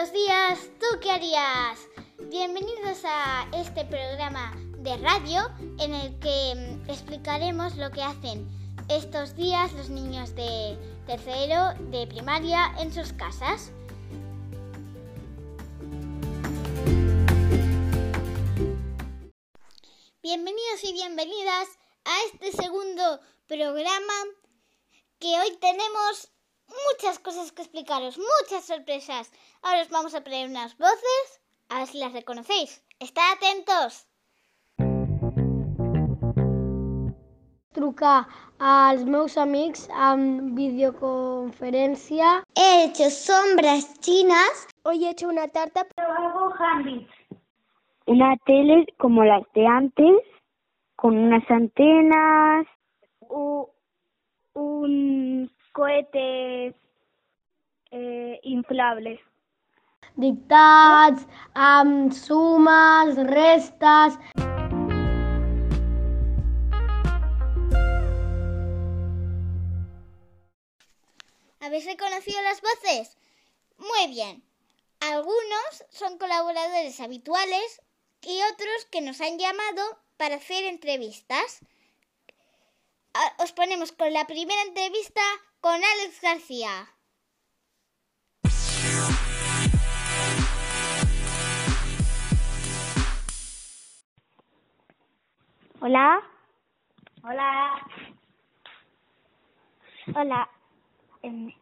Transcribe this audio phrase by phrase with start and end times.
[0.00, 1.78] estos días, ¿tú qué harías?
[2.30, 5.42] Bienvenidos a este programa de radio
[5.78, 8.48] en el que mm, explicaremos lo que hacen
[8.88, 13.72] estos días los niños de tercero de primaria en sus casas.
[20.22, 21.68] Bienvenidos y bienvenidas
[22.06, 24.14] a este segundo programa
[25.18, 26.30] que hoy tenemos
[26.88, 29.30] muchas cosas que explicaros, muchas sorpresas.
[29.62, 32.82] Ahora os vamos a poner unas voces, a ver si las reconocéis.
[32.98, 34.06] ¡Estad atentos!
[37.72, 38.26] trucar
[38.58, 42.42] als meus amics amb videoconferència.
[42.58, 44.66] He hecho sombras chinas.
[44.84, 45.86] Hoy he hecho una tarta.
[45.94, 47.10] Pero hago handits.
[48.06, 50.16] Una tele como las de antes,
[50.96, 52.66] con unas antenas.
[53.20, 53.68] U-
[54.54, 55.19] un
[55.80, 56.74] cohete
[57.90, 59.16] eh, inflable.
[60.20, 64.18] Dictats, amb sumes, restes...
[71.60, 73.16] ¿Habéis reconocido las voces?
[73.78, 74.42] Muy bien.
[75.00, 77.80] Algunos son colaboradores habituales
[78.20, 79.82] y otros que nos han llamado
[80.18, 81.60] para hacer entrevistas.
[83.14, 85.22] Ah, Os ponemos con la primera entrevista
[85.60, 86.70] con Alex García.
[95.82, 96.22] Hola.
[97.22, 97.86] Hola.
[100.14, 100.48] Hola.
[101.22, 101.52] Em,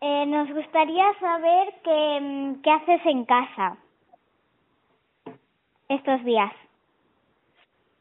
[0.00, 3.76] eh, nos gustaría saber qué, mm, qué haces en casa
[5.88, 6.52] estos días.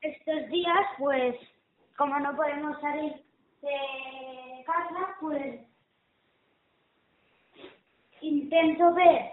[0.00, 1.36] Estos días, pues,
[1.96, 3.31] como no podemos salir
[3.62, 5.60] de casa, pues
[8.20, 9.32] intento ver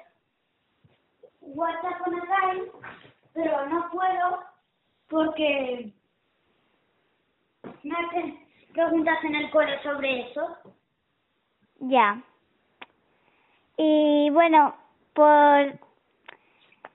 [1.42, 2.72] WhatsApp on a Time,
[3.34, 4.44] pero no puedo
[5.10, 5.92] porque
[7.84, 8.40] me hacen
[8.74, 10.58] preguntas en el cole sobre eso.
[11.80, 12.22] Ya.
[13.78, 14.76] Y bueno,
[15.14, 15.80] por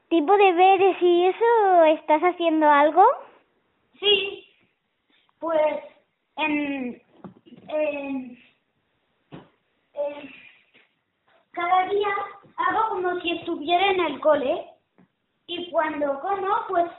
[0.08, 3.02] tipo de deberes y eso, ¿estás haciendo algo?
[3.98, 4.44] Sí,
[5.40, 5.84] pues
[6.36, 7.02] en,
[7.68, 8.38] en,
[9.94, 10.30] en-
[11.52, 12.08] cada día
[12.56, 14.66] hago como si estuviera en el cole
[15.46, 16.90] y cuando como, pues,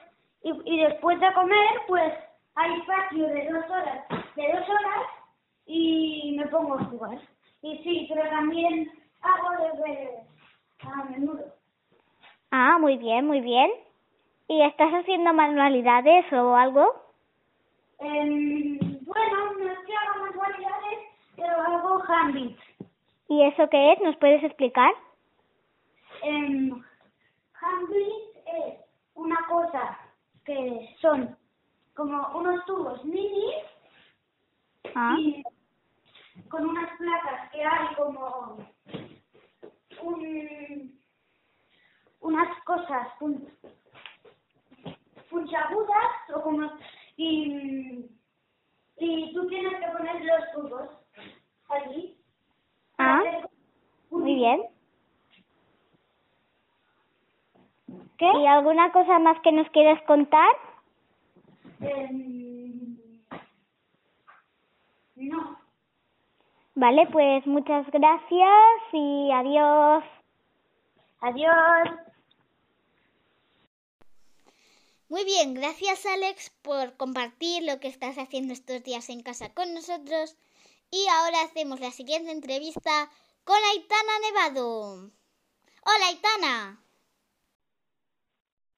[0.44, 2.14] y, y después de comer, pues
[2.56, 4.06] hay espacio de dos horas,
[4.36, 5.08] de dos horas
[5.66, 7.20] y me pongo a jugar.
[7.62, 10.12] Y sí, pero también hago deberes
[10.82, 11.46] a menudo.
[12.52, 13.72] Ah, muy bien, muy bien.
[14.48, 16.94] ¿Y estás haciendo manualidades o algo?
[18.00, 21.00] Em, bueno, no es que haga manualidades,
[21.36, 22.62] pero hago handits.
[23.30, 24.02] ¿Y eso qué es?
[24.02, 24.94] ¿Nos puedes explicar?
[26.24, 26.84] Em,
[27.54, 28.76] handmade es
[29.16, 29.98] una cosa
[30.46, 31.36] que son
[31.96, 33.54] como unos tubos mini
[34.94, 35.44] Ah, y
[36.50, 38.58] con unas placas que hay como
[40.02, 41.00] un,
[42.22, 43.50] unas cosas pun-
[45.30, 46.70] puntiagudas o como
[47.18, 48.06] y,
[48.98, 50.90] y tú tienes que poner los
[51.70, 52.18] allí.
[52.98, 53.48] para Ah,
[54.10, 54.62] muy bien.
[58.18, 58.32] ¿Qué?
[58.32, 60.50] ¿Y alguna cosa más que nos quieras contar?
[61.82, 62.98] Em,
[65.16, 65.58] no.
[66.76, 70.04] Vale, pues muchas gracias y adiós.
[71.22, 72.05] Adiós.
[75.08, 79.72] Muy bien, gracias Alex por compartir lo que estás haciendo estos días en casa con
[79.76, 80.36] nosotros.
[80.90, 83.10] Y ahora hacemos la siguiente entrevista
[83.44, 85.12] con Aitana Nevado.
[85.86, 86.80] Hola Aitana.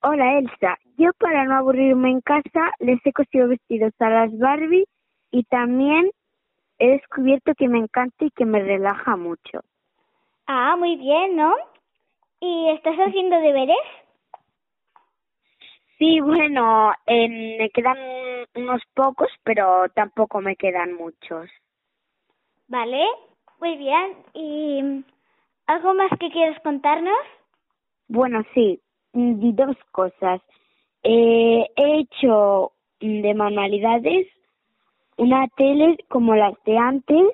[0.01, 4.85] Hola Elsa, yo para no aburrirme en casa les he cosido vestidos a las Barbie
[5.31, 6.12] y también
[6.77, 9.62] he descubierto que me encanta y que me relaja mucho.
[10.45, 11.53] Ah, muy bien, ¿no?
[12.41, 13.77] ¿Y estás haciendo deberes?
[15.97, 17.97] Sí, bueno, em, me quedan
[18.55, 21.49] unos pocos, pero tampoco me quedan muchos.
[22.67, 23.03] Vale,
[23.59, 24.17] muy bien.
[24.33, 25.03] ¿Y
[25.65, 27.17] algo más que quieras contarnos?
[28.07, 28.79] Bueno, sí,
[29.13, 30.41] mm, dos cosas.
[31.03, 34.27] Eh, he hecho de manualidades
[35.17, 37.25] una tele como las de antes,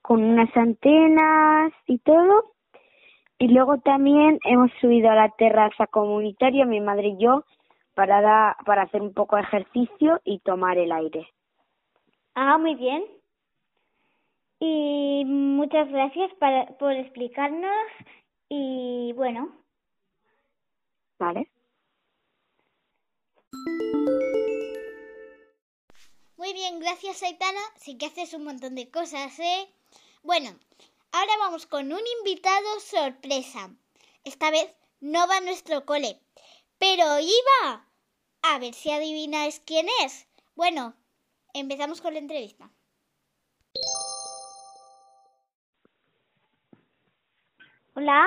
[0.00, 2.52] con unas antenas y todo.
[3.38, 7.44] Y luego también hemos subido a la terraza comunitaria, mi madre y yo,
[7.94, 11.28] para, da- para hacer un poco de ejercicio y tomar el aire.
[12.34, 13.04] Ah, muy bien.
[14.60, 17.74] Y muchas gracias para, por explicarnos
[18.48, 19.50] Y bueno.
[21.18, 21.48] Vale.
[26.36, 27.60] Muy bien, gracias Aitana.
[27.76, 29.68] Sí que haces un montón de cosas, ¿eh?
[30.22, 30.50] Bueno,
[31.12, 33.70] ahora vamos con un invitado sorpresa.
[34.24, 36.18] Esta vez no va a nuestro cole,
[36.82, 37.86] pero iba.
[38.42, 40.26] A ver si adivináis quién es.
[40.56, 40.94] Bueno,
[41.54, 42.70] empezamos con la entrevista.
[47.94, 48.20] Hola.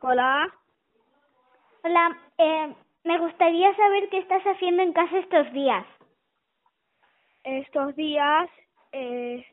[0.00, 0.54] Hola.
[1.82, 2.16] Hola.
[2.38, 5.84] Eh, me gustaría saber qué estás haciendo en casa estos días.
[7.42, 8.48] Estos días
[8.92, 9.44] eh,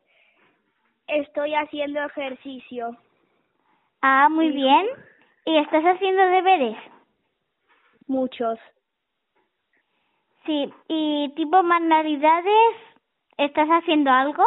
[1.08, 2.96] estoy haciendo ejercicio.
[4.04, 4.86] Ah, muy bien.
[5.46, 6.93] ¿Y estás haciendo deberes?
[8.08, 8.60] Muchos.
[10.46, 10.74] Sí.
[10.88, 12.76] ¿Y tipo manualidades?
[13.38, 14.44] ¿Estás haciendo algo?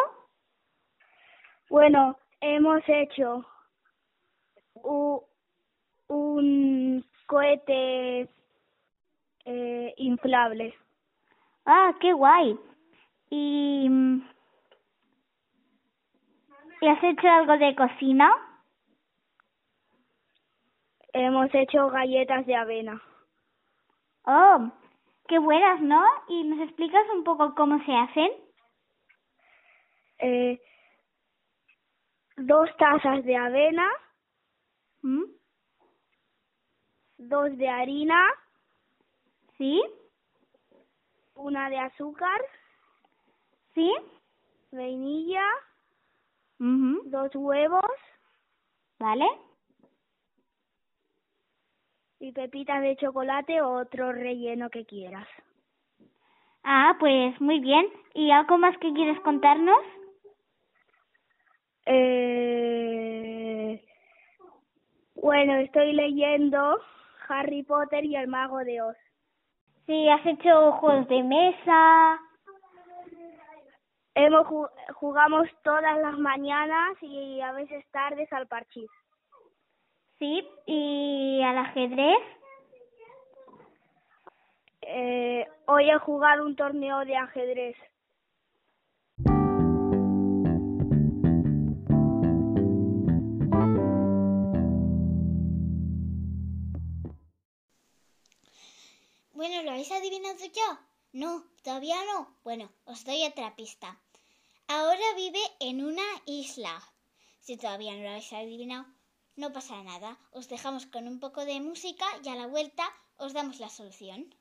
[1.71, 3.45] Bueno, hemos hecho
[4.75, 5.23] u-
[6.09, 8.29] un cohete
[9.45, 10.75] eh, inflable.
[11.65, 12.59] Ah, qué guay.
[13.31, 13.89] ¿Y,
[16.81, 18.31] ¿y has hecho algo de cocina?
[21.13, 23.03] Hemos hecho galletas de avena.
[24.27, 24.71] Oh,
[25.29, 26.05] qué buenas, ¿no?
[26.29, 28.31] ¿Y nos explicas un poco cómo se hacen?
[30.19, 30.61] Eh,
[32.37, 33.89] dos tazas de avena,
[35.03, 35.25] ¿Mm?
[37.19, 38.21] dos de harina,
[39.59, 39.81] ¿Sí?
[41.35, 42.41] una de azúcar,
[43.75, 43.93] ¿Sí?
[44.73, 45.45] vainilla,
[46.59, 47.85] dos huevos
[48.99, 49.27] ¿Vale?
[52.19, 55.29] Y pepitas de chocolate o otro relleno que quieras.
[56.65, 57.87] Ah, pues muy bien.
[58.15, 59.79] ¿Y algo más que quieres contarnos?
[61.87, 63.85] Eh,
[65.15, 66.81] bueno, estoy leyendo
[67.29, 68.97] Harry Potter y el Mago de Oz.
[69.87, 72.21] Sí, has hecho juegos de mesa.
[74.15, 78.91] Hemos ju- jugamos todas las mañanas y a veces tardes al parchís.
[80.19, 82.17] Sí, y al ajedrez.
[84.81, 87.77] Eh, hoy he jugado un torneo de ajedrez.
[99.33, 100.81] Bueno, ¿lo habéis adivinado ya?
[101.13, 102.35] No, todavía no.
[102.43, 104.01] Bueno, os doy otra pista.
[104.67, 106.83] Ahora vive en una isla.
[107.41, 108.87] Si todavía no lo habéis adivinado,
[109.37, 110.19] no pasa nada.
[110.33, 112.85] Os dejamos con un poco de música y a la vuelta
[113.19, 114.35] os damos la solución.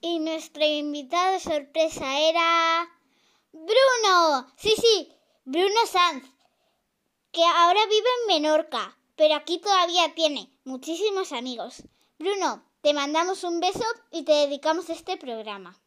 [0.00, 2.88] Y nuestro invitado sorpresa era
[3.52, 4.52] Bruno.
[4.56, 5.12] Sí, sí,
[5.44, 6.24] Bruno Sanz,
[7.32, 11.82] que ahora vive en Menorca, pero aquí todavía tiene muchísimos amigos.
[12.18, 15.80] Bruno, te mandamos un beso y te dedicamos este programa.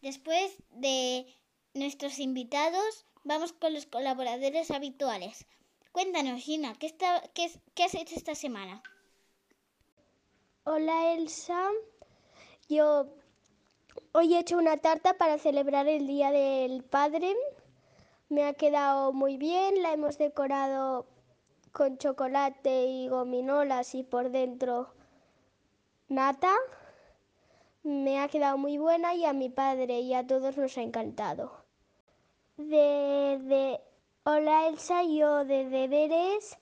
[0.00, 1.26] Después de
[1.74, 5.46] nuestros invitados, vamos con los colaboradores habituales.
[5.92, 8.82] Cuéntanos, Gina, ¿qué, está- qué, qué has hecho esta semana?
[10.64, 11.68] Hola Elsa,
[12.68, 13.06] yo
[14.12, 17.34] hoy he hecho una tarta para celebrar el Día del Padre.
[18.28, 21.06] Me ha quedado muy bien, la hemos decorado
[21.72, 24.94] con chocolate y gominolas y por dentro
[26.08, 26.54] nata.
[27.84, 31.63] Me ha quedado muy buena y a mi padre y a todos nos ha encantado.
[32.56, 33.80] De, de
[34.22, 36.56] Hola Elsa, yo de deberes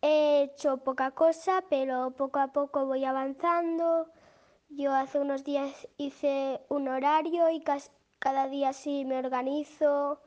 [0.00, 4.06] He hecho poca cosa, pero poco a poco voy avanzando.
[4.70, 7.62] Yo hace unos días hice un horario y
[8.18, 10.18] cada día sí me organizo.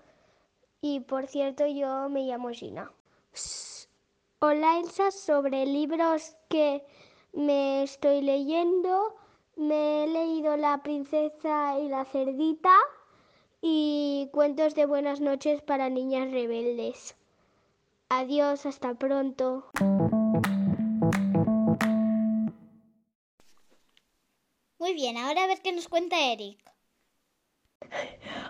[0.81, 2.91] Y por cierto, yo me llamo Gina.
[4.39, 6.85] Hola Elsa, sobre libros que
[7.33, 9.15] me estoy leyendo.
[9.55, 12.77] Me he leído La princesa y la cerdita
[13.61, 17.15] y cuentos de buenas noches para niñas rebeldes.
[18.09, 19.65] Adiós, hasta pronto.
[24.79, 26.57] Muy bien, ahora a ver qué nos cuenta Eric.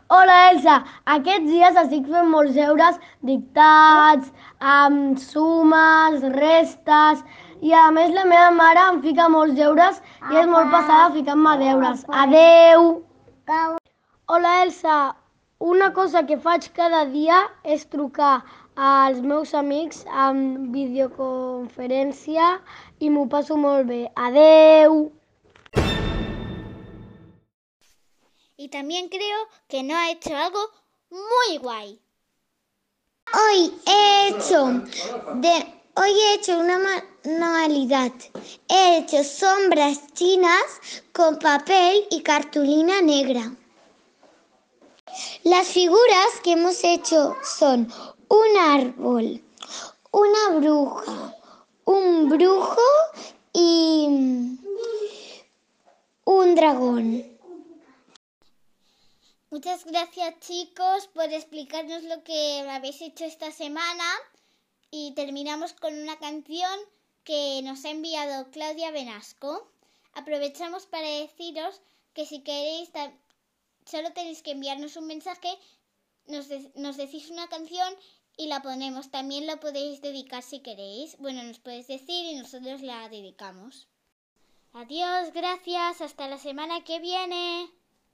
[0.07, 0.73] Hola Elsa,
[1.05, 2.97] aquests dies estic fent molts deures,
[3.29, 7.23] dictats, amb sumes, restes,
[7.61, 11.55] i a més la meva mare em fica molts deures i és molt passada ficant-me
[11.63, 12.05] deures.
[12.25, 12.91] Adeu!
[14.31, 14.97] Hola Elsa,
[15.61, 18.41] una cosa que faig cada dia és trucar
[18.75, 22.47] als meus amics amb videoconferència
[22.99, 23.99] i m'ho passo molt bé.
[24.15, 25.11] Adeu!
[28.57, 30.65] Y también creo que no ha hecho algo
[31.11, 31.99] muy guay.
[33.33, 34.65] Hoy he hecho
[35.45, 35.53] de
[35.95, 38.11] hoy he hecho una manualidad.
[38.67, 43.60] He hecho sombras chinas con papel y cartulina negra.
[45.43, 47.91] Las figuras que hemos hecho son
[48.29, 49.43] un árbol,
[50.11, 51.35] una bruja,
[51.85, 52.81] un brujo
[53.53, 54.57] y
[56.23, 57.31] un dragón.
[59.49, 64.05] Muchas gracias chicos por explicarnos lo que habéis hecho esta semana
[64.91, 66.79] y terminamos con una canción
[67.25, 69.67] que nos ha enviado Claudia Benasco.
[70.13, 71.81] Aprovechamos para deciros
[72.13, 72.91] que si queréis
[73.85, 75.50] solo tenéis que enviarnos un mensaje,
[76.27, 77.93] nos, nos decís una canción
[78.38, 79.11] y la ponemos.
[79.11, 81.17] También la podéis dedicar si queréis.
[81.17, 83.88] Bueno, nos podéis decir y nosotros la dedicamos.
[84.73, 87.69] Adiós, gracias, hasta la semana que viene.